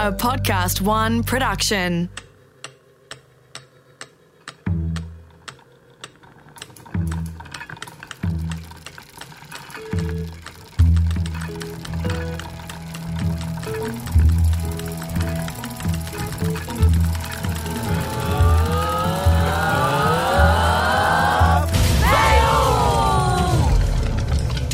[0.00, 2.08] A Podcast One production.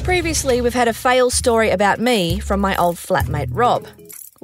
[0.04, 3.88] Previously, we've had a fail story about me from my old flatmate Rob.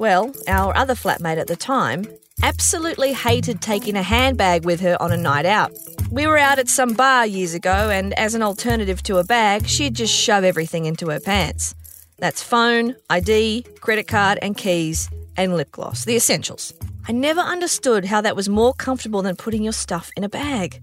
[0.03, 2.05] Well, our other flatmate at the time
[2.41, 5.71] absolutely hated taking a handbag with her on a night out.
[6.11, 9.65] We were out at some bar years ago, and as an alternative to a bag,
[9.65, 11.73] she'd just shove everything into her pants.
[12.19, 16.73] That's phone, ID, credit card, and keys, and lip gloss, the essentials.
[17.07, 20.81] I never understood how that was more comfortable than putting your stuff in a bag.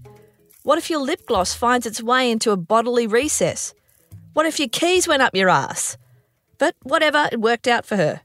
[0.63, 3.75] What if your lip gloss finds its way into a bodily recess?
[4.33, 5.95] What if your keys went up your ass?
[6.57, 8.21] But whatever, it worked out for her.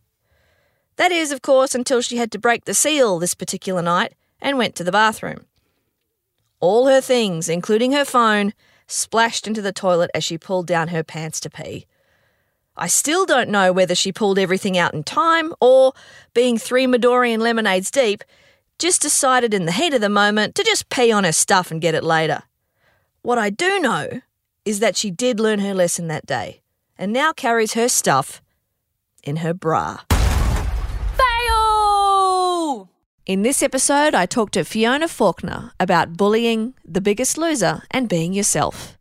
[0.97, 4.59] That is, of course, until she had to break the seal this particular night and
[4.59, 5.47] went to the bathroom.
[6.61, 8.55] All her things, including her phone,
[8.87, 11.87] splashed into the toilet as she pulled down her pants to pee.
[12.77, 15.93] I still don't know whether she pulled everything out in time or,
[16.35, 18.23] being three Midori and lemonades deep,
[18.79, 21.81] just decided in the heat of the moment to just pee on her stuff and
[21.81, 22.43] get it later.
[23.23, 24.21] What I do know
[24.65, 26.61] is that she did learn her lesson that day
[26.99, 28.43] and now carries her stuff
[29.23, 30.01] in her bra.
[33.27, 38.33] In this episode, I talked to Fiona Falkiner about bullying, the biggest loser, and being
[38.33, 38.97] yourself.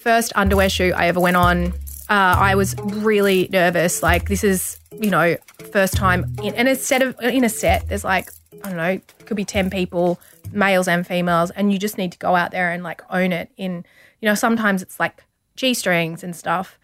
[0.00, 4.02] first underwear shoot I ever went on, uh, I was really nervous.
[4.02, 5.36] Like this is, you know,
[5.70, 8.28] first time in, and instead of in a set, there's like
[8.64, 10.18] I don't know, could be ten people,
[10.50, 13.52] males and females, and you just need to go out there and like own it.
[13.56, 13.84] In
[14.20, 15.22] you know, sometimes it's like
[15.54, 16.76] g strings and stuff.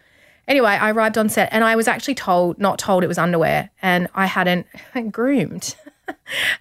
[0.47, 3.69] Anyway, I arrived on set and I was actually told, not told it was underwear,
[3.81, 4.67] and I hadn't
[5.11, 5.75] groomed.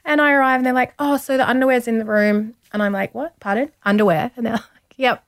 [0.05, 2.93] And I arrive and they're like, "Oh, so the underwear's in the room," and I'm
[2.93, 3.39] like, "What?
[3.41, 3.71] Pardon?
[3.85, 5.25] Underwear?" And they're like, "Yep."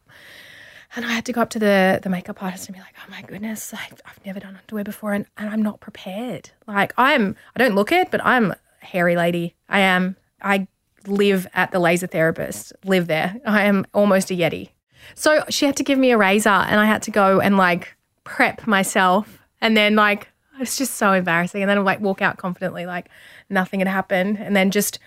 [0.94, 3.10] And I had to go up to the the makeup artist and be like, "Oh
[3.10, 6.50] my goodness, I, I've never done underwear before, and, and I'm not prepared.
[6.66, 9.54] Like I'm, I don't look it, but I'm a hairy lady.
[9.68, 10.16] I am.
[10.42, 10.66] I
[11.06, 12.72] live at the laser therapist.
[12.84, 13.40] Live there.
[13.46, 14.70] I am almost a yeti.
[15.14, 17.96] So she had to give me a razor, and I had to go and like
[18.24, 21.62] prep myself, and then like it was just so embarrassing.
[21.62, 23.08] And then I'd like walk out confidently, like
[23.48, 24.98] nothing had happened, and then just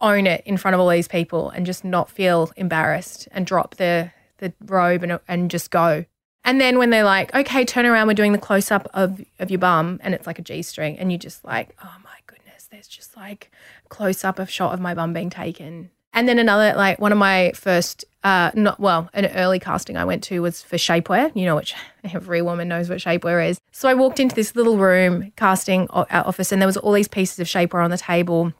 [0.00, 3.76] own it in front of all these people and just not feel embarrassed and drop
[3.76, 6.04] the the robe and and just go.
[6.44, 9.50] And then when they're like, okay, turn around, we're doing the close up of of
[9.50, 12.68] your bum, and it's like a G string, and you're just like, oh my goodness,
[12.70, 13.50] there's just like
[13.88, 15.90] close up of shot of my bum being taken.
[16.12, 20.04] And then another like one of my first uh not well, an early casting I
[20.04, 21.74] went to was for shapewear, you know, which
[22.04, 23.60] every woman knows what shapewear is.
[23.72, 27.08] So I walked into this little room casting uh, office and there was all these
[27.08, 28.52] pieces of shapewear on the table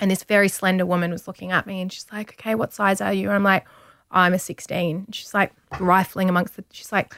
[0.00, 3.00] and this very slender woman was looking at me and she's like, "Okay, what size
[3.00, 3.66] are you?" And I'm like,
[4.10, 7.14] "I'm a 16." And she's like rifling amongst the she's like,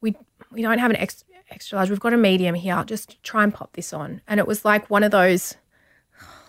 [0.00, 0.14] "We
[0.52, 1.90] we don't have an ex- extra large.
[1.90, 2.82] We've got a medium here.
[2.84, 5.56] Just try and pop this on." And it was like one of those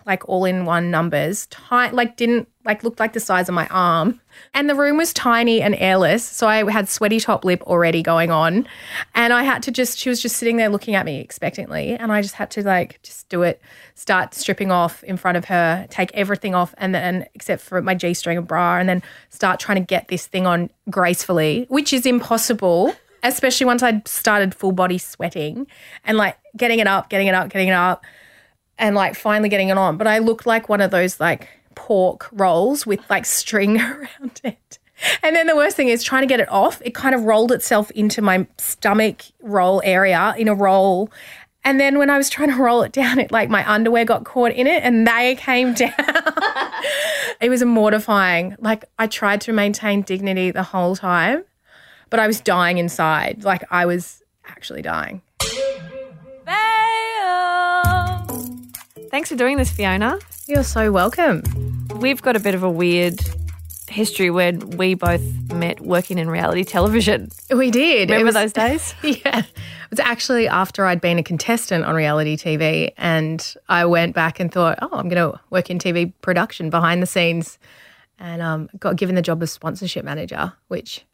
[0.06, 3.66] like all in one numbers, tight, like didn't like looked like the size of my
[3.68, 4.20] arm.
[4.54, 6.24] And the room was tiny and airless.
[6.24, 8.68] So I had sweaty top lip already going on.
[9.14, 11.94] And I had to just, she was just sitting there looking at me expectantly.
[11.94, 13.62] And I just had to like just do it,
[13.94, 17.94] start stripping off in front of her, take everything off, and then except for my
[17.94, 21.92] G string and bra, and then start trying to get this thing on gracefully, which
[21.92, 22.94] is impossible.
[23.22, 25.66] Especially once I'd started full body sweating
[26.04, 28.02] and like getting it up, getting it up, getting it up
[28.80, 29.96] and like finally getting it on.
[29.96, 34.78] But I looked like one of those like pork rolls with like string around it.
[35.22, 36.82] And then the worst thing is trying to get it off.
[36.84, 41.10] It kind of rolled itself into my stomach roll area in a roll.
[41.62, 44.24] And then when I was trying to roll it down, it like my underwear got
[44.24, 45.92] caught in it and they came down.
[47.40, 48.56] it was mortifying.
[48.58, 51.44] Like I tried to maintain dignity the whole time,
[52.08, 53.44] but I was dying inside.
[53.44, 55.22] Like I was actually dying.
[59.10, 60.18] Thanks for doing this, Fiona.
[60.46, 61.42] You're so welcome.
[61.96, 63.20] We've got a bit of a weird
[63.88, 65.20] history when we both
[65.52, 67.28] met working in reality television.
[67.50, 68.08] We did.
[68.08, 68.94] Remember was- those days?
[69.02, 69.40] Yeah.
[69.40, 74.38] It was actually after I'd been a contestant on reality TV and I went back
[74.38, 77.58] and thought, oh, I'm going to work in TV production behind the scenes
[78.20, 81.04] and um, got given the job of sponsorship manager, which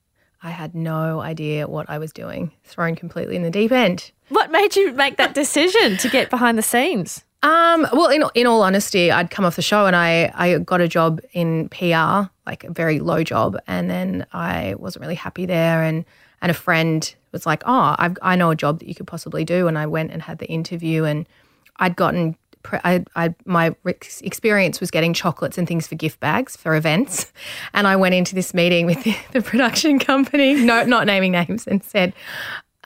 [0.43, 4.11] I had no idea what I was doing, thrown completely in the deep end.
[4.29, 7.25] What made you make that decision to get behind the scenes?
[7.43, 10.81] Um, well, in in all honesty, I'd come off the show and I I got
[10.81, 15.47] a job in PR, like a very low job, and then I wasn't really happy
[15.47, 16.05] there, and
[16.41, 19.45] and a friend was like, oh, I've, I know a job that you could possibly
[19.45, 21.27] do, and I went and had the interview, and
[21.77, 23.75] I'd gotten pre- I, I my
[24.23, 27.33] experience was getting chocolates and things for gift bags for events,
[27.75, 31.67] and I went into this meeting with the, the production company, no, not naming names,
[31.67, 32.13] and said,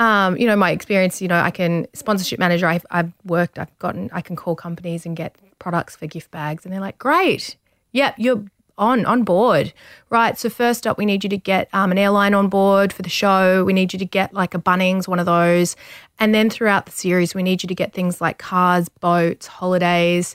[0.01, 2.67] um, you know, my experience, you know, I can sponsorship manager.
[2.67, 6.65] I've, I've worked, I've gotten, I can call companies and get products for gift bags,
[6.65, 7.57] and they're like, great,
[7.93, 8.43] yep, you're
[8.79, 9.75] on on board.
[10.09, 10.39] Right.
[10.39, 13.11] So first up, we need you to get um, an airline on board for the
[13.11, 13.63] show.
[13.63, 15.77] We need you to get like a Bunnings, one of those,
[16.19, 20.35] and then throughout the series, we need you to get things like cars, boats, holidays.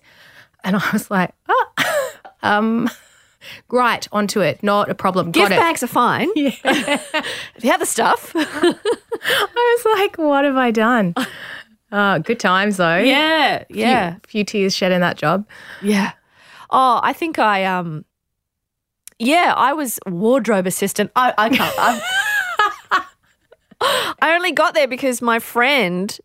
[0.64, 2.12] And I was like, oh,
[2.44, 2.88] um,
[3.70, 4.62] right, onto it.
[4.64, 5.32] Not a problem.
[5.32, 5.60] Gift Got it.
[5.60, 6.30] bags are fine.
[6.36, 6.52] Yeah.
[7.60, 8.32] the other stuff.
[8.36, 8.74] I
[9.84, 11.14] was like, what have I done?
[11.92, 12.98] Oh, good times though.
[12.98, 13.64] yeah.
[13.70, 14.12] Yeah.
[14.12, 15.48] Few, few tears shed in that job.
[15.82, 16.12] Yeah.
[16.70, 18.06] Oh, I think I um
[19.18, 21.12] yeah, I was wardrobe assistant.
[21.16, 21.74] I, I can't.
[21.78, 23.06] I,
[24.22, 26.18] I only got there because my friend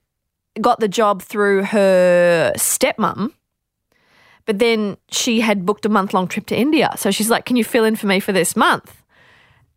[0.61, 3.33] got the job through her stepmom,
[4.51, 6.91] but then she had booked a month long trip to India.
[6.97, 8.97] So she's like, "Can you fill in for me for this month?"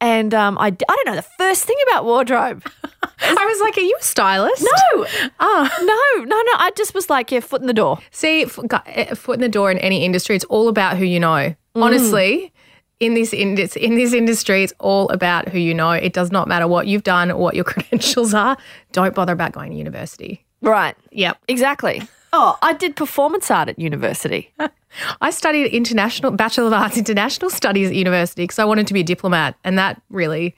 [0.01, 2.65] And um, I, I don't know the first thing about wardrobe.
[3.21, 4.63] I was like, are you a stylist?
[4.95, 5.05] No,
[5.39, 5.69] Oh.
[5.79, 6.51] no, no, no.
[6.57, 7.99] I just was like, yeah, foot in the door.
[8.11, 11.55] See, a foot in the door in any industry, it's all about who you know.
[11.75, 12.51] Honestly,
[12.99, 15.91] in this in this, in this industry, it's all about who you know.
[15.91, 18.57] It does not matter what you've done or what your credentials are.
[18.91, 20.43] Don't bother about going to university.
[20.61, 20.95] Right.
[21.11, 21.37] Yep.
[21.47, 22.01] Exactly.
[22.35, 24.51] Oh, I did performance art at university.
[25.21, 29.01] I studied international Bachelor of Arts International Studies at university because I wanted to be
[29.01, 30.55] a diplomat, and that really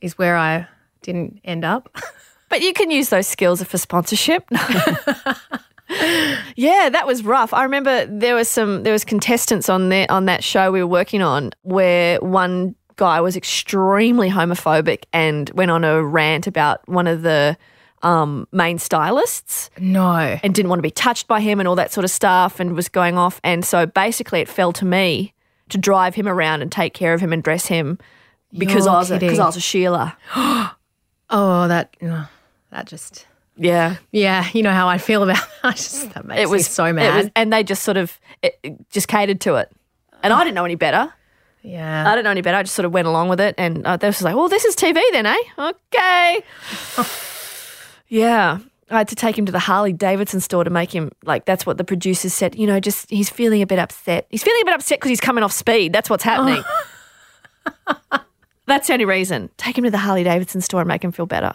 [0.00, 0.66] is where I
[1.02, 1.96] didn't end up.
[2.50, 4.44] But you can use those skills for sponsorship.
[6.54, 7.52] yeah, that was rough.
[7.52, 10.86] I remember there was some there was contestants on there on that show we were
[10.86, 17.08] working on where one guy was extremely homophobic and went on a rant about one
[17.08, 17.56] of the
[18.04, 20.38] um, main stylists No.
[20.42, 22.74] and didn't want to be touched by him and all that sort of stuff and
[22.76, 23.40] was going off.
[23.42, 25.32] And so basically, it fell to me
[25.70, 27.98] to drive him around and take care of him and dress him
[28.56, 29.38] because You're I was a, because.
[29.40, 30.16] I was a Sheila.
[31.30, 31.96] Oh, that
[32.70, 33.96] that just Yeah.
[34.12, 34.46] yeah.
[34.52, 35.42] You know how I feel about.
[35.64, 37.16] I just that makes it was me so it mad.
[37.24, 39.72] was- and they just sort of it, it just catered to it.
[40.22, 41.12] And I didn't know any better.
[41.62, 42.04] yeah.
[42.08, 42.58] I didn't know any better.
[42.58, 44.64] I just sort of went along with it, and uh, they was like, "Well, this
[44.66, 45.36] is TV then, eh?
[45.58, 46.42] Okay."
[48.08, 48.58] yeah,
[48.90, 51.44] I had to take him to the Harley Davidson store to make him like.
[51.44, 52.54] That's what the producers said.
[52.56, 54.26] You know, just he's feeling a bit upset.
[54.30, 55.92] He's feeling a bit upset because he's coming off speed.
[55.92, 56.62] That's what's happening.
[58.66, 59.50] That's the only reason.
[59.56, 61.52] Take him to the Harley Davidson store and make him feel better.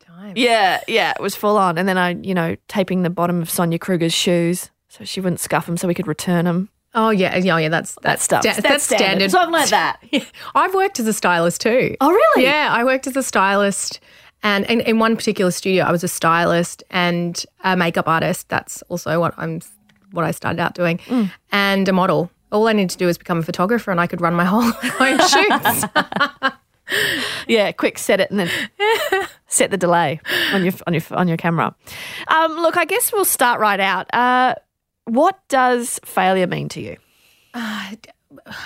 [0.00, 0.32] Time.
[0.36, 1.76] Yeah, yeah, it was full on.
[1.76, 5.40] And then I, you know, taping the bottom of Sonia Kruger's shoes so she wouldn't
[5.40, 6.68] scuff them so we could return them.
[6.94, 7.68] Oh yeah, yeah, oh, yeah.
[7.68, 8.42] That's That that's stuff.
[8.44, 9.30] sta- that's, standard.
[9.32, 10.00] So I've learned that.
[10.54, 11.96] I've worked as a stylist too.
[12.00, 12.44] Oh, really?
[12.44, 13.98] Yeah, I worked as a stylist,
[14.44, 18.48] and in, in one particular studio, I was a stylist and a makeup artist.
[18.48, 19.60] That's also what I'm,
[20.12, 21.32] what I started out doing, Mm.
[21.50, 22.30] and a model.
[22.52, 24.62] All I needed to do was become a photographer, and I could run my whole
[25.00, 25.84] own shoots.
[27.48, 28.50] Yeah, quick set it and then
[29.46, 30.20] set the delay
[30.52, 31.74] on your on your on your camera.
[32.28, 34.12] Um, look, I guess we'll start right out.
[34.14, 34.54] Uh,
[35.06, 36.96] what does failure mean to you?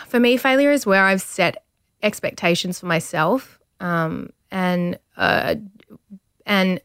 [0.08, 1.62] for me, failure is where I've set
[2.02, 5.56] expectations for myself, um, and uh,
[6.46, 6.80] and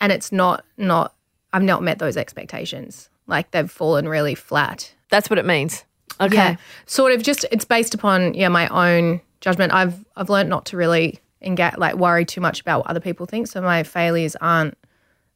[0.00, 1.14] and it's not not
[1.52, 3.10] I've not met those expectations.
[3.26, 4.92] Like they've fallen really flat.
[5.10, 5.84] That's what it means.
[6.20, 6.36] Okay.
[6.36, 7.22] Yeah, sort of.
[7.22, 9.72] Just it's based upon yeah my own judgment.
[9.72, 13.00] I've I've learned not to really and get like worry too much about what other
[13.00, 13.46] people think.
[13.46, 14.76] So my failures aren't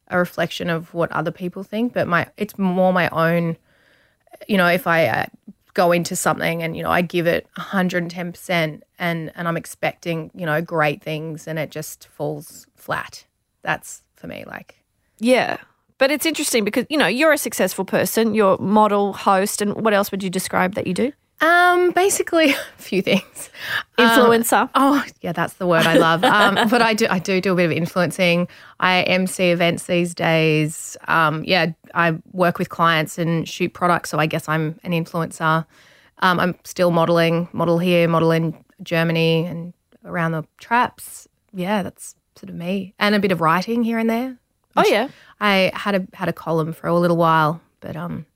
[0.08, 3.56] a reflection of what other people think, but my it's more my own.
[4.46, 5.26] You know, if I uh,
[5.78, 10.30] go into something and you know I give it 110 percent and and I'm expecting
[10.34, 13.24] you know great things and it just falls flat.
[13.62, 14.70] That's for me like
[15.20, 15.58] Yeah.
[15.98, 19.92] But it's interesting because, you know, you're a successful person, you're model, host, and what
[19.92, 21.12] else would you describe that you do?
[21.40, 23.50] Um basically a few things.
[23.98, 24.68] Influencer.
[24.74, 26.24] Oh, yeah, that's the word I love.
[26.24, 28.48] Um, but I do, I do do a bit of influencing.
[28.80, 30.96] I MC events these days.
[31.06, 35.66] Um, yeah, I work with clients and shoot products, so I guess I'm an influencer.
[36.20, 39.72] Um, I'm still modeling, model here, model in Germany and
[40.04, 41.28] around the traps.
[41.52, 44.36] Yeah, that's sort of me, and a bit of writing here and there.
[44.76, 45.08] oh, yeah.
[45.40, 48.26] I had a had a column for a little while, but um,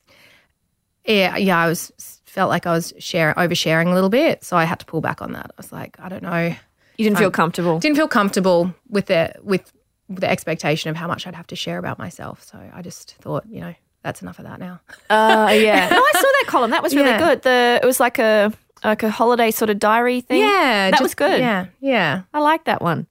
[1.05, 1.93] yeah, yeah, I was
[2.33, 5.21] felt like I was share oversharing a little bit, so I had to pull back
[5.23, 5.47] on that.
[5.51, 6.55] I was like, I don't know,
[6.97, 7.79] You didn't feel comfortable.
[7.79, 9.71] didn't feel comfortable with the with
[10.09, 12.43] the expectation of how much I'd have to share about myself.
[12.43, 14.81] So I just thought, you know, that's enough of that now.
[15.11, 15.89] Uh, yeah.
[15.91, 16.71] no, I saw that column.
[16.71, 17.19] That was really Yeah.
[17.19, 17.43] good.
[17.43, 18.53] The it was like a
[18.85, 20.41] like a holiday sort of diary thing.
[20.41, 21.39] Yeah, that just- was good.
[21.39, 22.23] Yeah, yeah.
[22.35, 23.07] I like that one.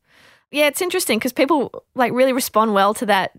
[0.51, 3.31] Yeah, it's interesting because people like really respond well to that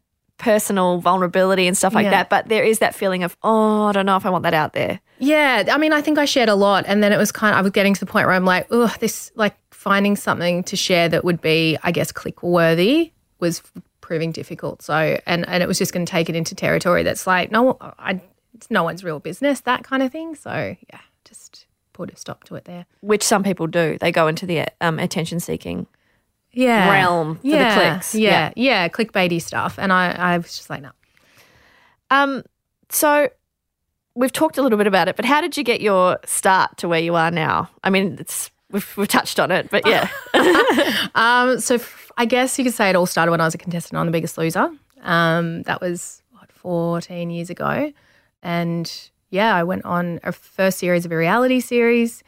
[0.43, 2.11] personal vulnerability and stuff like Yeah.
[2.11, 2.29] that.
[2.29, 4.73] But there is that feeling of, oh, I don't know if I want that out
[4.73, 5.01] there.
[5.19, 7.59] Yeah, I mean, I think I shared a lot, and then it was kind of
[7.59, 10.77] I was getting to the point where I'm like, oh, this like finding something to
[10.77, 13.63] share that would be, I guess, click worthy was
[14.01, 14.83] proving difficult.
[14.83, 17.77] So, and and it was just going to take it into territory that's like, no,
[17.81, 18.21] I,
[18.55, 20.35] it's no one's real business, that kind of thing.
[20.35, 22.87] So, yeah, just put a stop to it there.
[23.01, 23.97] Which some people do.
[24.01, 25.87] They go into the um, attention seeking.
[26.52, 28.14] Yeah, Realm for the yeah, clicks.
[28.14, 30.90] Yeah, yeah, clickbaity stuff, and I, I was just like, no.
[32.11, 32.42] Um,
[32.90, 33.28] so
[34.14, 36.88] we've talked a little bit about it, but how did you get your start to
[36.88, 37.71] where you are now?
[37.82, 40.09] I mean, it's we've, we've touched on it, but yeah.
[41.14, 43.59] Um, so f- I guess you could say it all started when I was a
[43.59, 44.71] contestant on The Biggest Loser.
[45.02, 47.92] Um, that was what 14 years ago,
[48.42, 52.23] and yeah, I went on a first series of a reality series,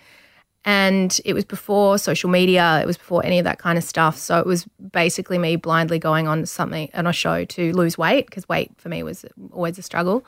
[0.65, 2.81] and it was before social media.
[2.83, 4.17] It was before any of that kind of stuff.
[4.17, 8.27] So it was basically me blindly going on something on a show to lose weight
[8.27, 10.25] because weight for me was always a struggle.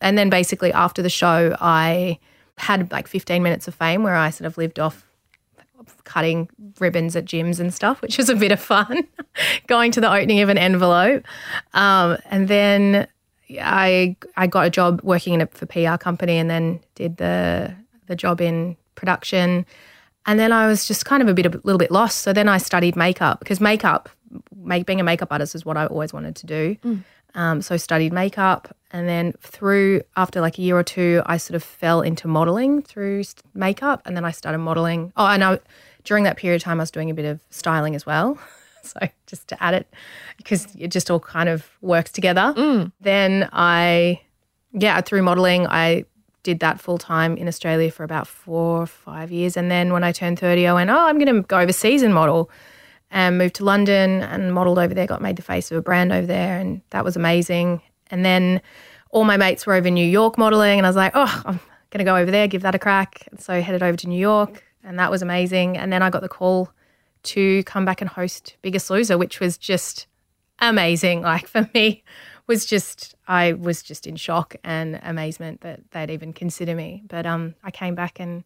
[0.00, 2.18] And then basically after the show, I
[2.56, 5.04] had like 15 minutes of fame where I sort of lived off
[6.04, 6.48] cutting
[6.80, 9.06] ribbons at gyms and stuff, which was a bit of fun.
[9.66, 11.24] Going to the opening of an envelope,
[11.74, 13.06] um, and then
[13.50, 17.74] I I got a job working in a for PR company, and then did the
[18.06, 19.64] the job in production,
[20.26, 22.18] and then I was just kind of a bit a little bit lost.
[22.18, 24.08] So then I studied makeup because makeup,
[24.54, 26.76] make, being a makeup artist is what I always wanted to do.
[27.34, 31.36] Um, so I studied makeup, and then through after like a year or two, I
[31.36, 33.24] sort of fell into modeling through
[33.54, 35.12] makeup, and then I started modeling.
[35.16, 35.60] Oh, and I,
[36.04, 38.38] during that period of time, I was doing a bit of styling as well.
[38.84, 39.86] So just to add it,
[40.38, 42.54] because it just all kind of works together.
[43.02, 44.22] Then I,
[44.72, 46.06] yeah, through modeling, I
[46.48, 50.02] did that full time in Australia for about four or five years, and then when
[50.02, 52.50] I turned thirty, I went, oh, I'm going to go overseas and model
[53.10, 56.10] and moved to London and modeled over there, got made the face of a brand
[56.10, 57.82] over there, and that was amazing.
[58.10, 58.62] And then
[59.10, 61.60] all my mates were over in New York modeling, and I was like, oh, I'm
[61.90, 63.28] going to go over there, give that a crack.
[63.30, 65.76] And so I headed over to New York, and that was amazing.
[65.76, 66.70] And then I got the call
[67.24, 70.06] to come back and host Biggest Loser, which was just
[70.60, 71.20] amazing.
[71.22, 72.04] Like for me,
[72.48, 77.04] was just I was just in shock and amazement that they'd even consider me.
[77.06, 78.42] But um, I came back and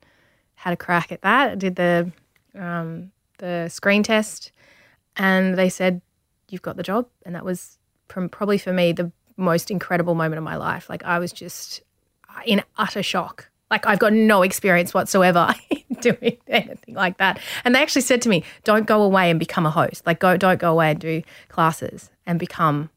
[0.56, 1.52] had a crack at that.
[1.52, 2.12] I did the
[2.58, 4.52] um, the screen test,
[5.16, 6.02] and they said
[6.50, 7.78] you've got the job, and that was
[8.08, 10.90] prom- probably for me the most incredible moment of my life.
[10.90, 11.80] Like I was just
[12.44, 13.48] in utter shock.
[13.70, 17.40] Like I've got no experience whatsoever in doing anything like that.
[17.64, 20.04] And they actually said to me, "Don't go away and become a host.
[20.06, 22.90] Like go, don't go away and do classes and become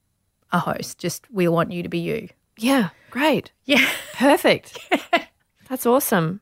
[0.51, 0.97] a host.
[0.99, 3.51] Just we want you to be you." yeah, great.
[3.65, 3.87] Yeah.
[4.13, 4.79] Perfect.
[5.69, 6.41] That's awesome.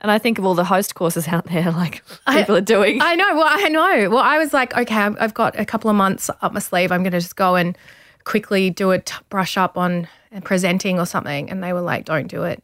[0.00, 3.00] And I think of all the host courses out there, like people are doing.
[3.00, 3.36] I know.
[3.36, 4.10] Well, I know.
[4.10, 6.92] Well, I was like, okay, I've I've got a couple of months up my sleeve.
[6.92, 7.76] I'm going to just go and
[8.24, 10.08] quickly do a t- brush up on
[10.42, 11.50] presenting or something.
[11.50, 12.62] And they were like, don't do it.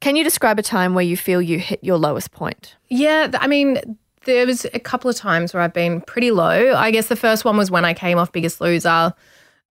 [0.00, 2.74] Can you describe a time where you feel you hit your lowest point?
[2.88, 6.74] Yeah, I mean, there was a couple of times where I've been pretty low.
[6.74, 9.12] I guess the first one was when I came off Biggest Loser,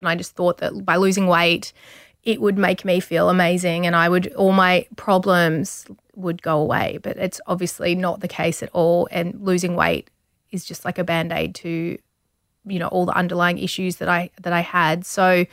[0.01, 1.73] and I just thought that by losing weight,
[2.23, 5.85] it would make me feel amazing, and I would all my problems
[6.15, 6.99] would go away.
[7.01, 10.09] But it's obviously not the case at all, and losing weight
[10.51, 11.97] is just like a band aid to,
[12.65, 15.05] you know, all the underlying issues that I that I had.
[15.05, 15.45] So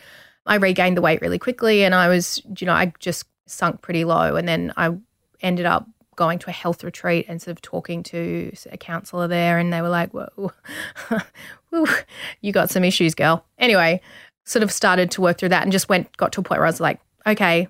[0.46, 4.04] I regained the weight really quickly, and I was, you know, I just sunk pretty
[4.04, 4.96] low, and then I
[5.40, 5.86] ended up
[6.16, 9.80] going to a health retreat and sort of talking to a counselor there, and they
[9.80, 10.52] were like, "Whoa,
[12.40, 14.00] you got some issues, girl." Anyway,
[14.44, 16.66] sort of started to work through that, and just went got to a point where
[16.66, 17.68] I was like, "Okay."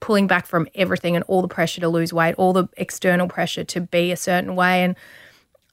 [0.00, 3.64] Pulling back from everything and all the pressure to lose weight, all the external pressure
[3.64, 4.96] to be a certain way, and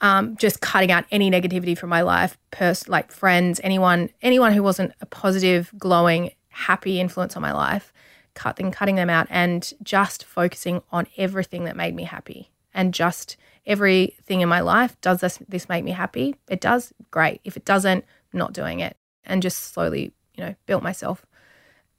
[0.02, 4.62] um, just cutting out any negativity from my life, pers- like friends, anyone, anyone who
[4.62, 7.94] wasn't a positive, glowing, happy influence on my life,
[8.34, 13.38] cutting, cutting them out, and just focusing on everything that made me happy, and just
[13.66, 15.00] everything in my life.
[15.02, 16.36] Does this this make me happy?
[16.50, 16.94] It does.
[17.12, 17.40] Great.
[17.44, 21.26] If it doesn't, not doing it, and just slowly, you know, built myself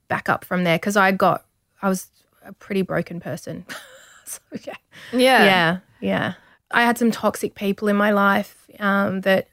[0.09, 1.45] back up from there because I got,
[1.83, 2.07] I was
[2.45, 3.67] a pretty broken person.
[4.25, 4.75] so yeah.
[5.13, 6.35] Yeah, yeah.
[6.71, 9.49] I had some toxic people in my life um, that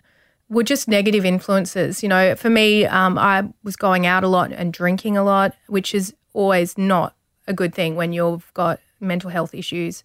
[0.50, 2.04] were just negative influences.
[2.04, 5.56] You know, for me, um, I was going out a lot and drinking a lot,
[5.68, 7.15] which is always not
[7.48, 10.04] a good thing when you've got mental health issues.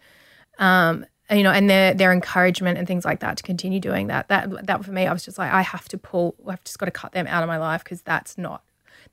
[0.59, 4.09] Um, and, you know, and their their encouragement and things like that to continue doing
[4.09, 4.29] that.
[4.29, 6.35] That that for me, I was just like, I have to pull.
[6.47, 8.63] I've just got to cut them out of my life because that's not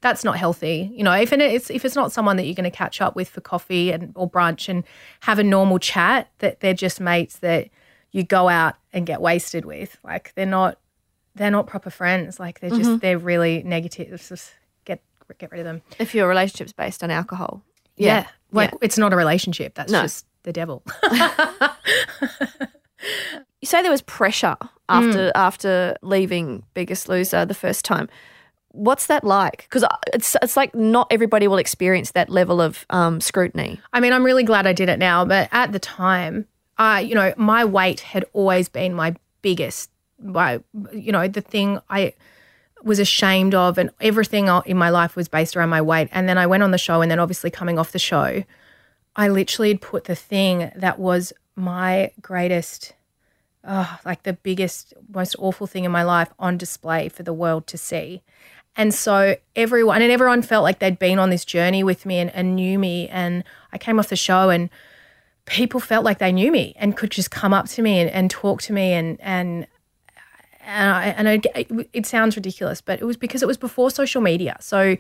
[0.02, 0.92] that's not healthy.
[0.94, 3.30] You know, if it's if it's not someone that you're going to catch up with
[3.30, 4.84] for coffee and or brunch and
[5.22, 7.70] have a normal chat, that they're just mates that
[8.12, 9.98] you go out and get wasted with.
[10.04, 10.78] Like they're not
[11.36, 12.40] they're not proper friends.
[12.40, 12.98] Like they're just mm-hmm.
[12.98, 14.14] they're really negative.
[14.14, 14.54] It's just
[14.86, 15.02] get
[15.38, 15.82] get rid of them.
[16.00, 17.64] If your relationship's based on alcohol.
[17.96, 18.28] Yeah.
[18.52, 18.78] Like Yeah.
[18.82, 19.74] it's not a relationship.
[19.76, 20.04] That's No.
[20.04, 20.84] just the devil.
[23.62, 24.56] You say there was pressure
[24.88, 25.32] after mm.
[25.36, 28.08] after leaving Biggest Loser the first time.
[28.78, 29.64] What's that like?
[29.64, 33.80] Because it's it's like not everybody will experience that level of um, scrutiny.
[33.92, 36.46] I mean, I'm really glad I did it now, but at the time,
[36.78, 39.90] I, you know, my weight had always been my biggest,
[40.22, 40.62] my,
[40.94, 42.14] you know, the thing I
[42.84, 46.10] was ashamed of, and everything in my life was based around my weight.
[46.12, 48.44] And then I went on the show, and then obviously coming off the show,
[49.16, 52.94] I literally had put the thing that was my greatest,
[53.64, 57.66] oh, like the biggest, most awful thing in my life on display for the world
[57.68, 58.22] to see.
[58.78, 62.34] And so everyone and everyone felt like they'd been on this journey with me and,
[62.34, 63.10] and knew me.
[63.10, 63.44] And
[63.74, 64.70] I came off the show and
[65.46, 68.30] people felt like they knew me and could just come up to me and, and
[68.30, 69.66] talk to me and and
[70.68, 73.90] and I, and I, it, it sounds ridiculous, but it was because it was before
[73.90, 74.58] social media.
[74.60, 74.98] So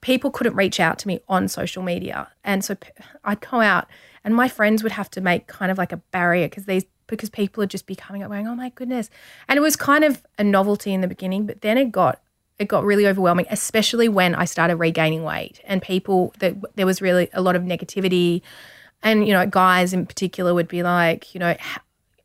[0.00, 2.76] people couldn't reach out to me on social media, and so
[3.24, 3.88] I'd go out,
[4.22, 7.30] and my friends would have to make kind of like a barrier because these because
[7.30, 9.10] people would just be coming up going, "Oh my goodness,"
[9.48, 12.22] and it was kind of a novelty in the beginning, but then it got
[12.58, 17.00] it got really overwhelming, especially when I started regaining weight and people that there was
[17.00, 18.42] really a lot of negativity,
[19.02, 21.56] and you know guys in particular would be like, you know,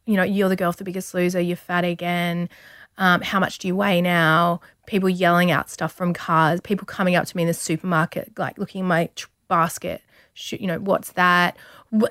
[0.05, 2.49] you know, you're the girl with the biggest loser, you're fat again.
[2.97, 4.61] Um, how much do you weigh now?
[4.85, 8.57] People yelling out stuff from cars, people coming up to me in the supermarket, like
[8.57, 9.09] looking in my
[9.47, 10.01] basket,
[10.33, 11.55] Sh- you know, what's that?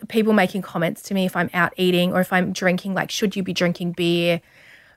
[0.09, 3.37] People making comments to me if I'm out eating or if I'm drinking, like, should
[3.37, 4.41] you be drinking beer?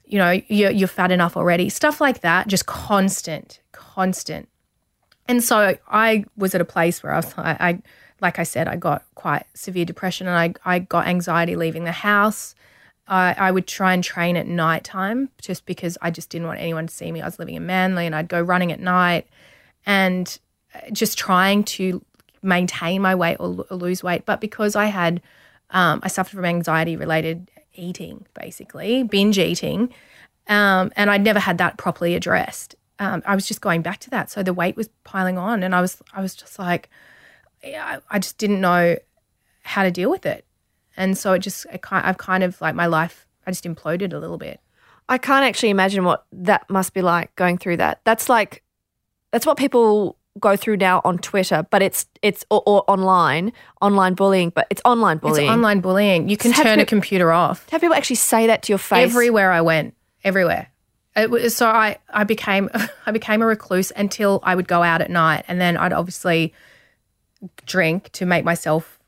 [0.07, 1.69] You know, you're, you're fat enough already.
[1.69, 4.47] Stuff like that, just constant, constant.
[5.27, 7.81] And so I was at a place where I was like, I,
[8.21, 11.91] like I said, I got quite severe depression and I, I got anxiety leaving the
[11.91, 12.55] house.
[13.07, 16.87] I, I would try and train at nighttime just because I just didn't want anyone
[16.87, 17.21] to see me.
[17.21, 19.27] I was living in Manly and I'd go running at night
[19.85, 20.37] and
[20.73, 22.03] uh, just trying to
[22.41, 24.25] maintain my weight or, or lose weight.
[24.25, 25.21] But because I had,
[25.71, 29.93] um, I suffered from anxiety related eating, basically, binge eating,
[30.47, 32.75] um, and I'd never had that properly addressed.
[32.99, 34.29] Um, I was just going back to that.
[34.31, 36.89] So the weight was piling on and I was, I was just like,
[37.63, 38.95] I, I just didn't know
[39.63, 40.45] how to deal with it.
[40.95, 44.17] And so it just, kind, I've kind of like my life, I just imploded a
[44.17, 44.61] little bit.
[45.07, 48.01] I can't actually imagine what that must be like going through that.
[48.05, 48.63] That's like
[49.31, 54.13] that's what people go through now on Twitter, but it's it's or, or online, online
[54.13, 55.47] bullying, but it's online bullying.
[55.47, 56.29] It's online bullying.
[56.29, 57.67] You can turn a computer off.
[57.69, 59.09] Have people actually say that to your face.
[59.09, 60.69] Everywhere I went, everywhere.
[61.15, 62.69] It was, so I, I became
[63.05, 66.53] I became a recluse until I would go out at night, and then I'd obviously
[67.65, 68.99] drink to make myself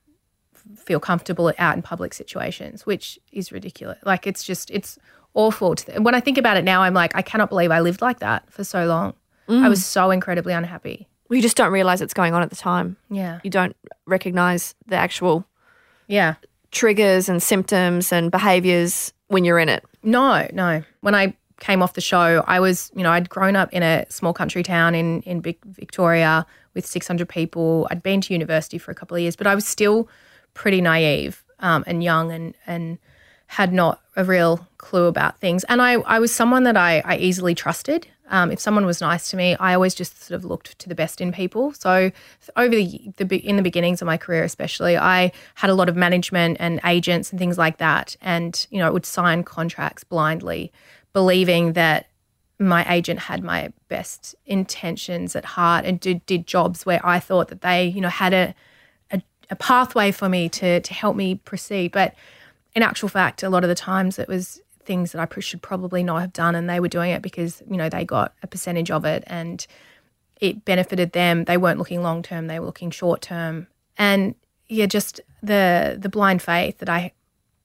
[0.75, 3.99] feel comfortable out in public situations, which is ridiculous.
[4.05, 4.97] Like it's just it's
[5.33, 5.75] awful.
[5.75, 8.01] To th- when I think about it now, I'm like I cannot believe I lived
[8.01, 9.13] like that for so long.
[9.49, 9.83] I was mm.
[9.83, 11.07] so incredibly unhappy.
[11.29, 12.97] You just don't realize it's going on at the time.
[13.09, 15.45] Yeah, You don't recognize the actual
[16.07, 16.35] yeah.
[16.71, 19.83] triggers and symptoms and behaviors when you're in it.
[20.03, 20.83] No, no.
[21.01, 24.05] When I came off the show, I was, you know, I'd grown up in a
[24.09, 27.87] small country town in in Vic- Victoria with 600 people.
[27.91, 30.07] I'd been to university for a couple of years, but I was still
[30.53, 32.99] pretty naive um, and young and and
[33.47, 35.63] had not a real clue about things.
[35.65, 38.05] And I, I was someone that I, I easily trusted.
[38.29, 40.95] Um, if someone was nice to me, I always just sort of looked to the
[40.95, 41.73] best in people.
[41.73, 42.11] So
[42.55, 45.95] over the, the in the beginnings of my career, especially, I had a lot of
[45.95, 50.71] management and agents and things like that, and you know, would sign contracts blindly,
[51.13, 52.07] believing that
[52.59, 57.49] my agent had my best intentions at heart and did, did jobs where I thought
[57.49, 58.55] that they, you know, had a,
[59.11, 61.91] a, a pathway for me to to help me proceed.
[61.91, 62.15] But
[62.75, 66.01] in actual fact, a lot of the times it was things that I should probably
[66.01, 68.89] not have done, and they were doing it because you know they got a percentage
[68.89, 69.65] of it, and
[70.41, 71.43] it benefited them.
[71.43, 74.33] They weren't looking long term; they were looking short term, and
[74.67, 77.11] yeah, just the the blind faith that I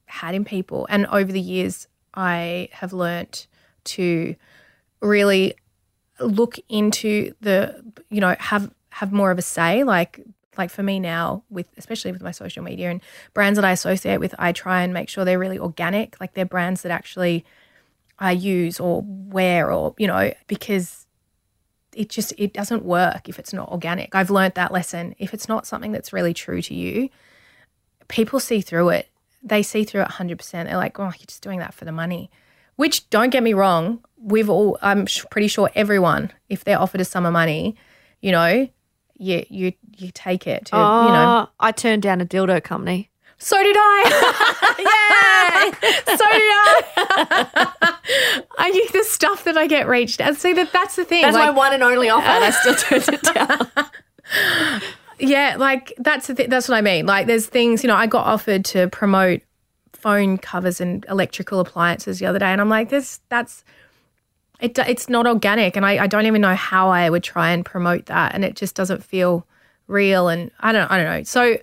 [0.06, 3.46] had in people, and over the years, I have learnt
[3.84, 4.36] to
[5.00, 5.54] really
[6.20, 10.20] look into the you know have have more of a say like
[10.58, 13.00] like for me now with especially with my social media and
[13.34, 16.44] brands that I associate with I try and make sure they're really organic like they're
[16.44, 17.44] brands that actually
[18.18, 21.06] I use or wear or you know because
[21.94, 24.14] it just it doesn't work if it's not organic.
[24.14, 25.14] I've learned that lesson.
[25.18, 27.10] If it's not something that's really true to you
[28.12, 29.08] people see through it.
[29.42, 32.30] They see through it 100% they're like oh you're just doing that for the money
[32.76, 37.04] which don't get me wrong we've all i'm pretty sure everyone if they're offered a
[37.04, 37.74] sum of money
[38.20, 38.68] you know
[39.22, 42.62] you you you take it to you ah, know Oh, I turned down a dildo
[42.62, 43.10] company.
[43.38, 44.78] So did I.
[44.78, 44.98] yeah.
[46.06, 47.92] So did I.
[48.58, 50.36] I the stuff that I get reached out.
[50.36, 51.22] See that that's the thing.
[51.22, 53.90] That's like, my one and only offer, and I still turned it down.
[55.18, 57.06] Yeah, like that's the th- that's what I mean.
[57.06, 59.42] Like there's things, you know, I got offered to promote
[59.92, 63.64] phone covers and electrical appliances the other day, and I'm like, this that's
[64.62, 64.78] it.
[64.78, 68.06] It's not organic, and I, I don't even know how I would try and promote
[68.06, 69.46] that, and it just doesn't feel
[69.88, 70.28] real.
[70.28, 71.22] And I don't I don't know.
[71.24, 71.58] So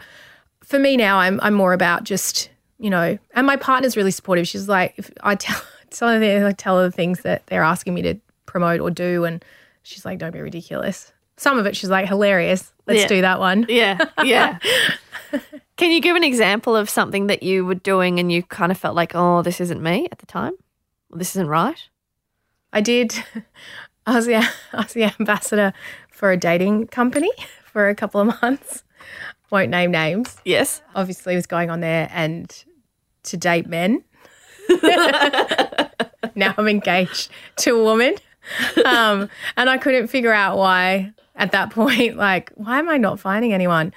[0.64, 4.48] for me now, I'm I'm more about just you know, and my partner's really supportive.
[4.48, 7.64] She's like, if I tell some of the I tell her the things that they're
[7.64, 9.44] asking me to promote or do, and
[9.84, 11.12] she's like, don't be ridiculous.
[11.38, 12.72] Some of it she's like hilarious.
[12.86, 13.08] Let's Yeah.
[13.08, 13.66] do that one.
[13.70, 14.60] Yeah, yeah.
[15.78, 18.78] Can you give an example of something that you were doing and you kind of
[18.78, 20.54] felt like, oh, this isn't me at the time?
[21.10, 21.78] Well, this isn't right?
[22.74, 23.24] I did.
[24.06, 24.36] I was the
[24.74, 25.74] I was the ambassador
[26.12, 27.32] for a dating company
[27.66, 28.84] for a couple of months.
[29.52, 30.38] Won't name names.
[30.46, 30.82] Yes.
[30.96, 32.64] Obviously, was going on there and
[33.24, 34.04] to date men.
[36.36, 38.14] now I'm engaged to a woman,
[38.86, 39.28] um,
[39.58, 42.18] and I couldn't figure out why at that point.
[42.18, 43.94] Like, why am I not finding anyone?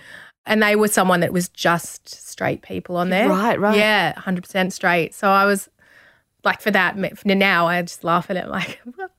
[0.47, 3.29] And they were someone that was just straight people on there.
[3.29, 3.77] Right, right.
[3.77, 5.15] Yeah, hundred percent straight.
[5.15, 5.69] So I was
[6.45, 9.11] like, for that for now, I just laugh at it, like, what?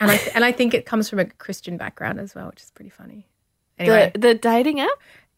[0.00, 2.70] And I and I think it comes from a Christian background as well, which is
[2.70, 3.26] pretty funny.
[3.78, 4.88] Anyway, The, the dating app?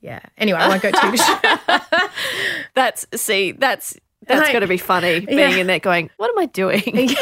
[0.01, 0.21] yeah.
[0.37, 1.17] Anyway, I won't go too.
[2.75, 3.97] That's, see, that's.
[4.27, 5.57] That's Like- got to be funny being Yeah.
[5.57, 6.83] in there going, what am I doing?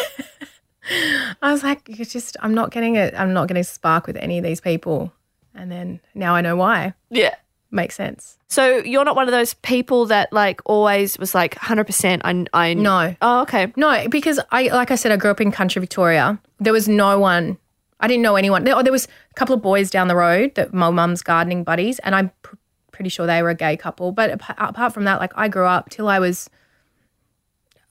[1.43, 3.15] I was like, it's just I'm not getting it.
[3.17, 5.13] I'm not getting a spark with any of these people.
[5.55, 6.95] And then now I know why.
[7.11, 7.35] yeah.
[7.71, 8.39] Makes sense.
[8.49, 12.75] So you're not one of those people that like always was like 100% I, I
[12.75, 13.17] No.
[13.21, 13.73] Oh, okay.
[13.77, 16.41] No, because I like I said, I grew up in country Victoria.
[16.61, 17.59] There was no one.
[17.99, 18.65] I didn't know anyone.
[18.65, 21.99] There, there was a couple of boys down the road that my mum's gardening buddies,
[22.01, 22.57] and I'm pr-
[22.93, 24.13] pretty sure they were a gay couple.
[24.13, 26.49] But ap- apart from that, like I grew up till I was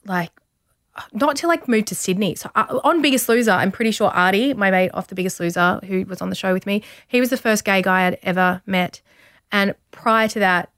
[0.06, 0.32] like
[1.14, 2.36] not till like moved to Sydney.
[2.36, 5.80] So uh, on Biggest Loser, I'm pretty sure Artie, my mate off the Biggest Loser,
[5.86, 8.62] who was on the show with me, he was the first gay guy I'd ever
[8.66, 9.02] met.
[9.52, 10.72] And prior to that,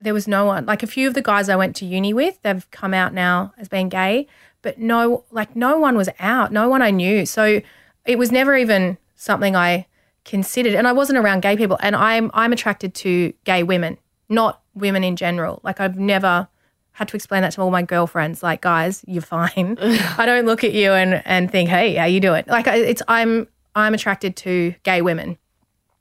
[0.00, 0.66] there was no one.
[0.66, 3.52] Like a few of the guys I went to uni with, they've come out now
[3.58, 4.26] as being gay,
[4.62, 6.52] but no, like no one was out.
[6.52, 7.26] No one I knew.
[7.26, 7.60] So
[8.04, 9.86] it was never even something I
[10.24, 10.74] considered.
[10.74, 11.78] And I wasn't around gay people.
[11.80, 15.60] And I'm I'm attracted to gay women, not women in general.
[15.62, 16.48] Like I've never
[16.92, 18.42] had to explain that to all my girlfriends.
[18.42, 19.78] Like, guys, you're fine.
[19.80, 22.44] I don't look at you and and think, hey, how you doing?
[22.46, 25.38] Like it's I'm I'm attracted to gay women.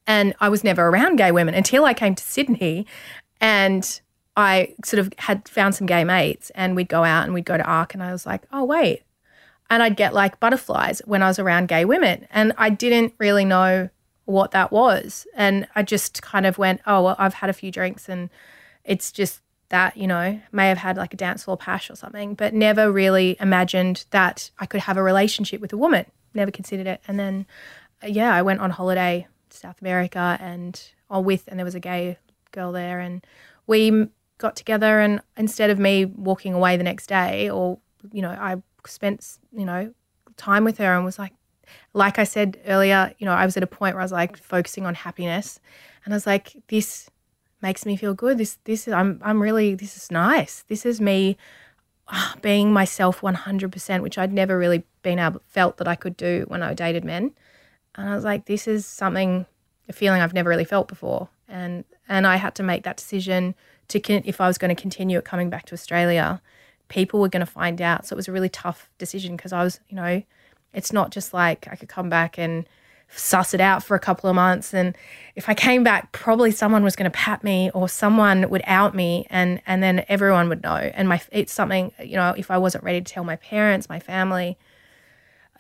[0.08, 2.86] And I was never around gay women until I came to Sydney
[3.40, 4.02] and
[4.36, 7.58] I sort of had found some gay mates and we'd go out and we'd go
[7.58, 9.04] to ARQ and I was like, oh, wait.
[9.70, 12.28] And I'd get like butterflies when I was around gay women.
[12.32, 13.90] And I didn't really know
[14.26, 15.28] what that was.
[15.36, 18.30] And I just kind of went, oh, well, I've had a few drinks and
[18.84, 22.36] it's just that, you know, may have had like a dance floor pash or something,
[22.36, 26.06] but never really imagined that I could have a relationship with a woman.
[26.34, 27.02] Never considered it.
[27.08, 27.46] And then,
[28.04, 31.80] uh, yeah, I went on holiday South America and all with, and there was a
[31.80, 32.18] gay
[32.52, 33.00] girl there.
[33.00, 33.26] And
[33.68, 35.00] we got together.
[35.00, 37.80] And instead of me walking away the next day, or,
[38.12, 39.94] you know, I spent, you know,
[40.38, 41.34] time with her and was like,
[41.94, 44.38] like I said earlier, you know, I was at a point where I was like
[44.38, 45.60] focusing on happiness.
[46.04, 47.10] And I was like, this
[47.62, 48.38] makes me feel good.
[48.38, 50.64] This this is I'm I'm really this is nice.
[50.68, 51.38] This is me
[52.08, 56.46] ah, being myself 100%, which I'd never really been able felt that I could do
[56.48, 57.32] when I dated men.
[57.96, 59.46] And I was like, this is something
[59.90, 61.30] a feeling I've never really felt before.
[61.48, 63.56] And and I had to make that decision
[63.90, 66.42] to con- if I was going to continue it coming back to Australia,
[66.88, 68.06] people were going to find out.
[68.06, 70.24] So it was a really tough decision because I was, you know,
[70.74, 72.68] it's not just like I could come back and
[73.14, 74.96] suss it out for a couple of months and
[75.36, 78.96] if I came back probably someone was going to pat me or someone would out
[78.96, 82.58] me and and then everyone would know and my it's something you know if I
[82.58, 84.58] wasn't ready to tell my parents my family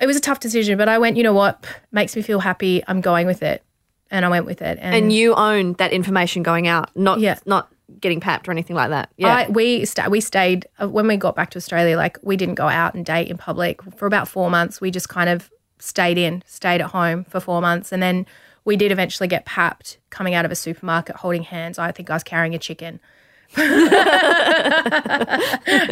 [0.02, 2.84] it was a tough decision but I went you know what makes me feel happy
[2.88, 3.64] I'm going with it
[4.10, 7.40] and I went with it and, And you own that information going out, not Yeah.
[7.46, 9.10] not getting papped or anything like that.
[9.18, 9.36] Yeah.
[9.36, 11.96] I, we sta we stayed uh, when we got back to Australia.
[11.98, 14.82] Like we didn't go out and date in public for about four months.
[14.82, 18.26] We just kind of stayed in, stayed at home for four months, and then
[18.66, 21.80] we did eventually get papped coming out of a supermarket holding hands.
[21.80, 23.00] I think I was carrying a chicken.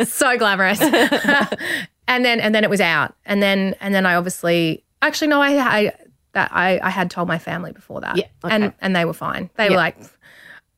[0.06, 0.80] so glamorous.
[2.10, 5.42] and then and then it was out, and then and then I obviously actually no,
[5.42, 5.94] I I
[6.34, 8.54] that I I had told my family before that, Yeah, okay.
[8.54, 9.50] and and they were fine.
[9.56, 9.70] They Yeah.
[9.72, 9.96] were like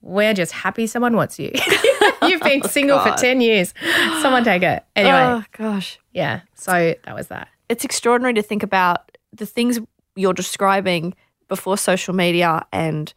[0.04, 1.52] we're just happy someone wants you.
[2.24, 3.17] You've been oh, single God.
[3.17, 3.74] for 10 years.
[4.22, 4.84] Someone take it.
[4.96, 6.00] Anyway, oh gosh.
[6.12, 6.41] yeah.
[6.56, 7.48] So that was that.
[7.70, 9.80] it's extraordinary to think about the things
[10.15, 11.13] you're describing
[11.48, 13.13] before social media and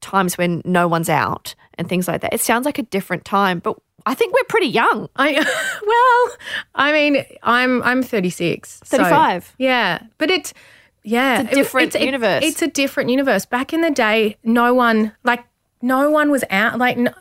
[0.00, 2.32] times when no one's out and things like that.
[2.32, 3.76] It sounds like a different time, but
[4.08, 5.08] I think we're pretty young.
[5.16, 5.32] I
[5.86, 6.36] well,
[6.74, 8.80] I mean, I'm I'm 36.
[8.84, 9.54] so- 35.
[9.58, 10.54] yeah, but it's
[11.02, 12.44] yeah, It's a different it- universe.
[12.44, 13.44] It's a different universe.
[13.46, 15.44] Back in the day, no one like
[15.82, 17.12] no one was out like no,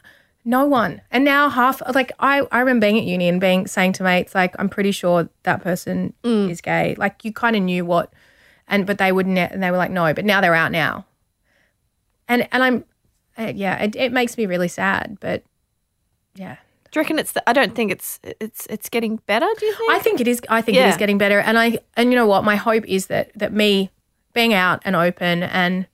[0.46, 1.02] no one.
[1.12, 4.34] And now half like I I remember being at uni and being saying to mates
[4.36, 6.50] like I'm pretty sure that person Mm.
[6.52, 6.96] is gay.
[6.98, 8.14] Like you kind of knew what
[8.68, 11.06] and but they wouldn't and they were like no, but now they're out now.
[12.28, 12.86] And and I'm
[13.38, 15.44] uh, yeah, it, it makes me really sad, but
[16.36, 16.58] yeah.
[16.96, 17.34] Do you reckon it's?
[17.34, 19.46] The, I don't think it's it's it's getting better.
[19.60, 19.92] Do you think?
[19.92, 20.42] I think it is.
[20.48, 20.88] I think it Yeah.
[20.92, 22.46] is getting better, and I and you know what?
[22.46, 23.90] My hope is that that me
[24.32, 25.88] being out and open, and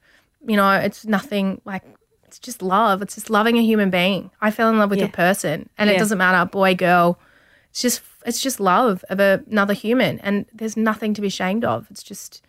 [0.47, 1.81] you know, it's nothing like
[2.27, 3.01] it's just love.
[3.01, 4.29] It's just loving a human being.
[4.41, 5.05] I fell in love with Yeah.
[5.05, 7.17] a person, and it doesn't matter boy, girl.
[7.71, 11.65] It's just it's just love of a, another human, and there's nothing to be ashamed
[11.65, 11.87] of.
[11.89, 12.43] It's just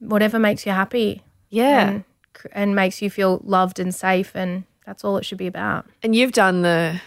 [0.00, 1.90] whatever makes you happy yeah.
[1.90, 2.04] and
[2.50, 5.86] and makes you feel loved and safe, and that's all it should be about.
[6.02, 7.00] And you've done the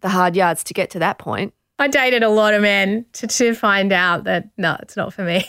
[0.00, 1.52] the hard yards to get to that point.
[1.78, 5.22] I dated a lot of men to, to find out that no, it's not for
[5.24, 5.44] me.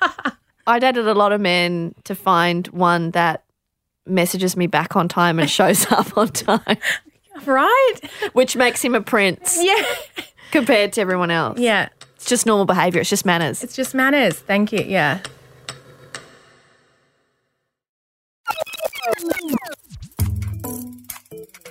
[0.66, 3.44] I dated a lot of men to find one that
[4.06, 6.76] messages me back on time and shows up on time,
[7.46, 7.94] Right?
[8.32, 9.82] which makes him a prince Yeah.
[10.52, 11.58] compared to everyone else.
[11.58, 11.88] Yeah.
[12.16, 13.00] It's just normal behavior.
[13.00, 13.64] It's just manners.
[13.64, 14.38] It's just manners.
[14.38, 14.80] Thank you.
[14.80, 15.20] Yeah.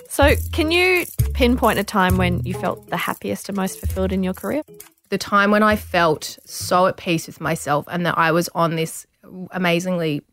[0.10, 4.24] So, can you pinpoint a time when you felt the happiest and most fulfilled in
[4.24, 4.64] your career?
[5.10, 8.76] The time when I felt so at peace with myself and that I was on
[8.76, 9.06] this
[9.52, 10.24] amazingly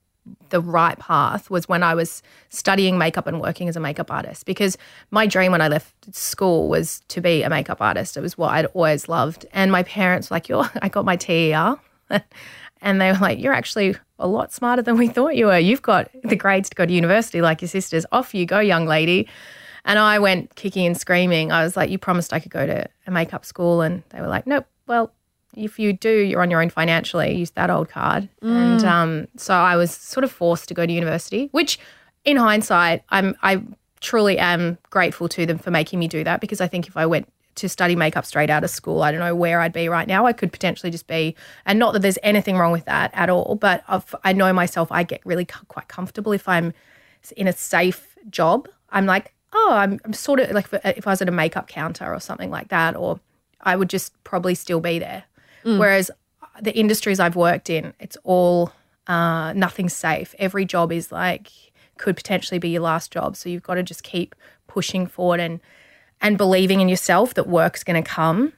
[0.49, 4.47] the right path was when I was studying makeup and working as a makeup artist
[4.47, 4.79] because
[5.11, 8.17] my dream when I left school was to be a makeup artist.
[8.17, 9.45] It was what I'd always loved.
[9.53, 11.77] And my parents were like, You're I got my TER
[12.81, 15.59] and they were like, You're actually a lot smarter than we thought you were.
[15.59, 18.07] You've got the grades to go to university like your sisters.
[18.11, 19.29] Off you go, young lady.
[19.87, 21.53] And I went kicking and screaming.
[21.53, 23.81] I was like, You promised I could go to a makeup school.
[23.81, 25.13] And they were like, Nope, well,
[25.55, 27.35] if you do, you're on your own financially.
[27.35, 28.29] Use that old card.
[28.43, 31.79] And um, so I was sort of forced to go to university, which
[32.25, 33.63] in hindsight, I'm, I
[34.01, 37.07] truly am grateful to them for making me do that because I think if I
[37.07, 40.07] went to study makeup straight out of school, I don't know where I'd be right
[40.07, 40.27] now.
[40.27, 43.55] I could potentially just be, and not that there's anything wrong with that at all,
[43.55, 46.75] but I've, I know myself, I get really c- quite comfortable if I'm
[47.37, 48.69] in a safe job.
[48.91, 52.13] I'm like, oh, I'm, I'm sort of like if I was at a makeup counter
[52.13, 53.19] or something like that, or
[53.61, 55.25] I would just probably still be there.
[55.65, 56.11] Whereas
[56.63, 58.71] the industries I've worked in, it's all
[59.09, 60.33] uh, nothing safe.
[60.39, 61.51] Every job is like
[61.99, 64.35] could potentially be your last job, so you've got to just keep
[64.69, 65.61] pushing forward and
[66.21, 68.53] and believing in yourself that work's going to come.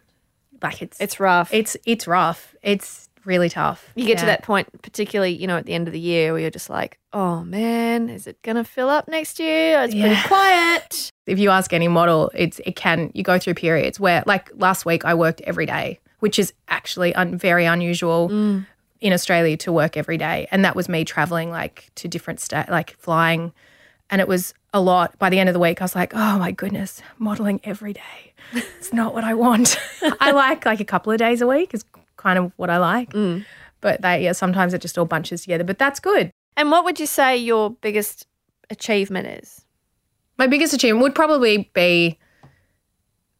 [0.62, 1.52] Like it's It's rough.
[1.54, 2.54] it's it's rough.
[2.62, 3.86] It's really tough.
[3.94, 6.40] you get to that point, particularly, you know, at the end of the year where
[6.40, 9.82] you're just like, oh man, is it going to fill up next year?
[9.82, 10.26] It's pretty Yeah.
[10.26, 11.12] quiet.
[11.26, 14.84] if you ask any model, it's it can you go through periods where like last
[14.86, 18.66] week I worked every day, which is actually un, very unusual mm.
[19.00, 22.68] in Australia to work every day, and that was me traveling like to different state,
[22.70, 23.52] like flying,
[24.10, 25.18] and it was a lot.
[25.18, 28.32] By the end of the week, I was like, oh my goodness, modeling every day.
[28.54, 29.78] It's not what I want.
[30.20, 31.84] I like like a couple of days a week is
[32.18, 33.44] kind of what I like, mm.
[33.81, 35.64] but they yeah sometimes it just all bunches together.
[35.64, 36.31] But that's good.
[36.57, 38.26] And what would you say your biggest
[38.68, 39.64] achievement is?
[40.37, 42.18] My biggest achievement would probably be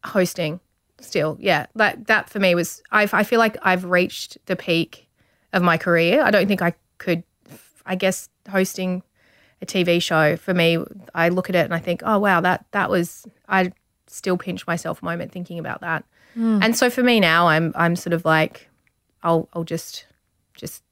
[0.03, 0.59] hosting.
[1.01, 2.81] Still, yeah, that that for me was.
[2.91, 5.07] I I feel like I've reached the peak
[5.53, 6.23] of my career.
[6.23, 7.23] I don't think I could.
[7.85, 9.03] I guess hosting
[9.61, 10.77] a TV show for me,
[11.15, 13.25] I look at it and I think, oh wow, that that was.
[13.47, 13.71] I
[14.07, 16.03] still pinch myself a moment thinking about that.
[16.33, 16.59] Hmm.
[16.61, 18.68] And so for me now, I'm I'm sort of like,
[19.23, 20.05] I'll I'll just
[20.55, 20.83] just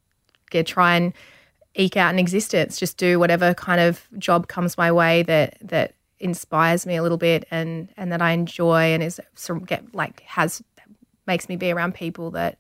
[0.50, 1.14] get try and
[1.76, 2.78] eke out an existence.
[2.78, 7.18] Just do whatever kind of job comes my way that that inspires me a little
[7.18, 9.22] bit and and that I enjoy and is
[9.66, 10.64] get like has
[11.28, 12.58] makes me be around people that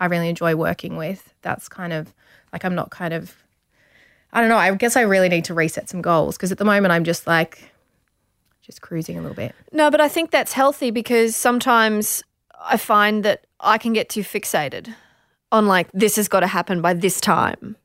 [0.00, 1.34] I really enjoy working with.
[1.42, 2.14] That's kind of
[2.52, 3.36] like I'm not kind of
[4.32, 4.56] I don't know.
[4.56, 7.26] I guess I really need to reset some goals because at the moment I'm just
[7.26, 7.70] like
[8.62, 9.54] just cruising a little bit.
[9.72, 12.24] No, but I think that's healthy because sometimes
[12.58, 14.94] I find that I can get too fixated
[15.54, 17.76] on like this has got to happen by this time.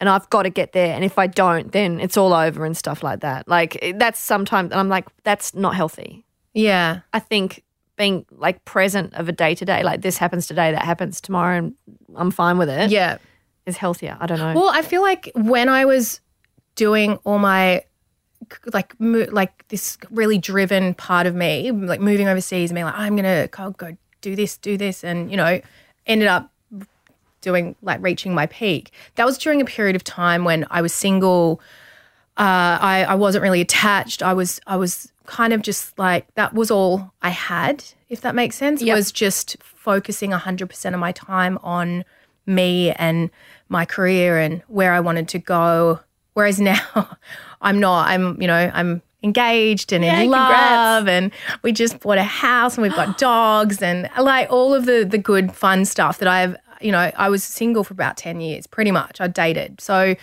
[0.00, 0.92] And I've got to get there.
[0.92, 3.46] And if I don't, then it's all over and stuff like that.
[3.46, 6.24] Like that's sometimes, and I'm like, that's not healthy.
[6.54, 7.00] Yeah.
[7.12, 7.62] I think
[7.96, 11.58] being like present of a day to day, like this happens today, that happens tomorrow,
[11.58, 11.74] and
[12.16, 12.90] I'm fine with it.
[12.90, 13.18] Yeah.
[13.64, 14.16] Is healthier.
[14.18, 14.54] I don't know.
[14.54, 16.20] Well, I feel like when I was
[16.74, 17.84] doing all my
[18.72, 22.98] like mo- like this really driven part of me, like moving overseas and being like,
[22.98, 25.60] I'm gonna go, go do this, do this, and you know,
[26.06, 26.51] ended up
[27.42, 28.90] doing like reaching my peak.
[29.16, 31.60] That was during a period of time when I was single.
[32.38, 34.22] Uh, I, I wasn't really attached.
[34.22, 38.34] I was I was kind of just like that was all I had, if that
[38.34, 38.80] makes sense.
[38.80, 38.96] Yep.
[38.96, 42.04] Was just focusing 100% of my time on
[42.46, 43.30] me and
[43.68, 46.00] my career and where I wanted to go.
[46.34, 47.16] Whereas now
[47.60, 48.08] I'm not.
[48.08, 50.30] I'm, you know, I'm engaged and in congrats.
[50.32, 51.30] love and
[51.62, 55.18] we just bought a house and we've got dogs and like all of the the
[55.18, 58.90] good fun stuff that I've, you know, I was single for about 10 years pretty
[58.90, 59.20] much.
[59.20, 59.80] I dated.
[59.80, 60.14] So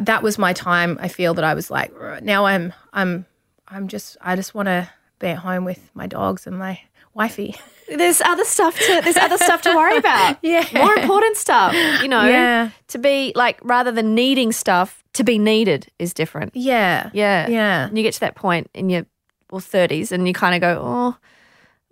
[0.00, 0.98] that was my time.
[1.00, 3.26] I feel that I was like now I'm I'm
[3.68, 6.80] I'm just I just want to be at home with my dogs and my
[7.14, 7.56] wifey.
[7.88, 10.38] There's other stuff to there's other stuff to worry about.
[10.42, 10.66] Yeah.
[10.74, 11.72] More important stuff.
[12.02, 12.24] You know.
[12.26, 12.70] Yeah.
[12.88, 16.56] To be like rather than needing stuff, to be needed is different.
[16.56, 17.10] Yeah.
[17.12, 17.46] Yeah.
[17.48, 17.86] Yeah.
[17.86, 19.06] And you get to that point in your
[19.52, 21.16] well thirties and you kinda go, Oh,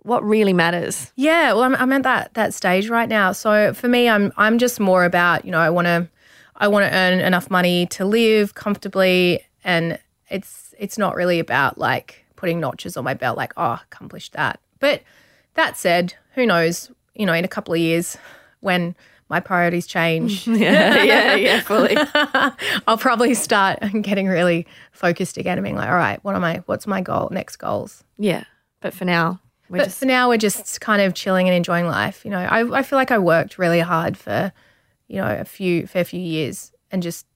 [0.04, 1.10] what really matters?
[1.16, 3.32] Yeah, well, I'm, I'm at that that stage right now.
[3.32, 6.08] So for me, I'm I'm just more about you know I want to
[6.56, 9.98] I want to earn enough money to live comfortably, and
[10.30, 14.60] it's it's not really about like putting notches on my belt, like oh accomplished that.
[14.78, 15.02] But
[15.54, 16.90] that said, who knows?
[17.14, 18.16] You know, in a couple of years
[18.60, 18.94] when
[19.30, 21.96] my priorities change, Yeah, yeah, yeah, fully.
[22.86, 26.62] I'll probably start getting really focused again and being like, all right, what am I?
[26.66, 27.28] What's my goal?
[27.30, 28.04] Next goals.
[28.18, 28.44] Yeah.
[28.80, 31.86] But for now, we're But just for now, we're just kind of chilling and enjoying
[31.86, 32.24] life.
[32.24, 34.52] You know, I, I feel like I worked really hard for,
[35.08, 37.26] you know, a few fair few years and just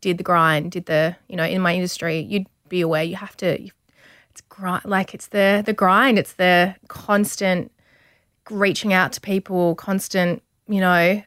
[0.00, 3.36] did the grind, did the, you know, in my industry, you'd be aware you have
[3.38, 3.68] to,
[4.30, 7.72] it's grind, like it's the the grind, it's the constant
[8.50, 11.22] reaching out to people, constant, you know,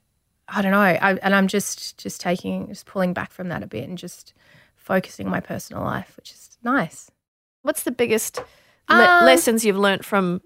[0.47, 3.67] I don't know, I, and I'm just just taking, just pulling back from that a
[3.67, 4.33] bit and just
[4.75, 7.11] focusing my personal life, which is nice.
[7.63, 8.41] what's the biggest
[8.97, 10.41] le- Uh, lessons you've learnt from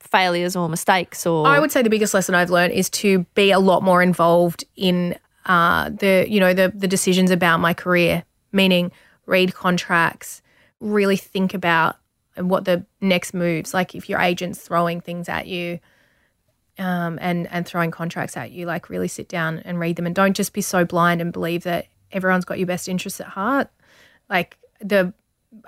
[0.00, 3.50] failures or mistakes or I would say the biggest lesson I've learned is to be
[3.50, 8.24] a lot more involved in uh, the you know the the decisions about my career.
[8.52, 8.92] Meaning,
[9.26, 10.40] read contracts,
[10.80, 11.96] really think about
[12.36, 13.74] what the next moves.
[13.74, 15.80] Like if your agent's throwing things at you,
[16.78, 20.14] um, and and throwing contracts at you, like really sit down and read them, and
[20.14, 23.68] don't just be so blind and believe that everyone's got your best interests at heart.
[24.30, 25.12] Like the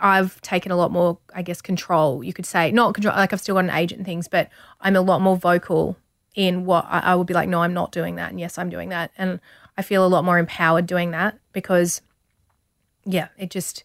[0.00, 2.22] I've taken a lot more, I guess, control.
[2.22, 3.14] You could say not control.
[3.16, 4.48] Like I've still got an agent and things, but
[4.80, 5.96] I'm a lot more vocal
[6.34, 7.48] in what I, I would be like.
[7.48, 9.40] No, I'm not doing that, and yes, I'm doing that, and
[9.76, 12.02] I feel a lot more empowered doing that because,
[13.04, 13.84] yeah, it just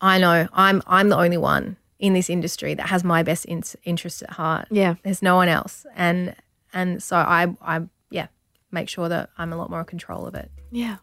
[0.00, 3.62] I know I'm I'm the only one in this industry that has my best in-
[3.84, 4.68] interests at heart.
[4.70, 4.94] Yeah.
[5.02, 6.34] there's no one else, and
[6.72, 8.28] and so I I yeah
[8.70, 10.50] make sure that I'm a lot more in control of it.
[10.70, 10.96] Yeah.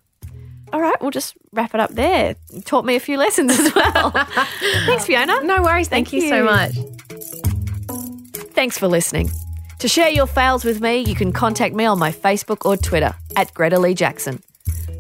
[0.73, 2.35] All right, we'll just wrap it up there.
[2.51, 4.11] You taught me a few lessons as well.
[4.85, 5.41] Thanks, Fiona.
[5.43, 5.87] No worries.
[5.87, 6.73] Thank, Thank you so much.
[8.53, 9.29] Thanks for listening.
[9.79, 13.13] To share your fails with me, you can contact me on my Facebook or Twitter
[13.35, 14.41] at Greta Lee Jackson.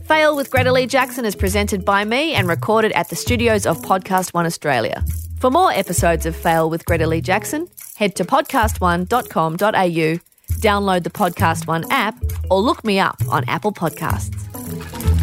[0.05, 3.77] Fail with Greta Lee Jackson is presented by me and recorded at the studios of
[3.81, 5.03] Podcast One Australia.
[5.39, 10.19] For more episodes of Fail with Greta Lee Jackson, head to podcastone.com.au,
[10.61, 12.15] download the Podcast One app,
[12.49, 15.16] or look me up on Apple Podcasts.